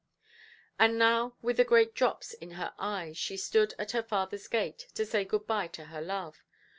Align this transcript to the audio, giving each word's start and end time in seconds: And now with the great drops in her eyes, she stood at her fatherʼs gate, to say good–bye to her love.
And 0.79 0.97
now 0.97 1.35
with 1.43 1.57
the 1.57 1.63
great 1.63 1.93
drops 1.93 2.33
in 2.33 2.53
her 2.57 2.73
eyes, 2.79 3.19
she 3.19 3.37
stood 3.37 3.75
at 3.77 3.91
her 3.91 4.01
fatherʼs 4.01 4.49
gate, 4.49 4.87
to 4.95 5.05
say 5.05 5.23
good–bye 5.23 5.67
to 5.67 5.85
her 5.93 6.01
love. 6.01 6.41